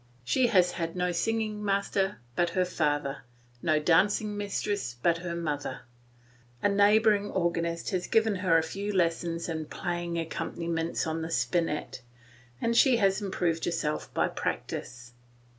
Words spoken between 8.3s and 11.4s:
her a few lessons in playing accompaniments on the